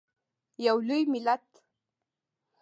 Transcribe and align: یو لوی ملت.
یو 0.65 0.77
لوی 0.87 1.03
ملت. 1.13 1.45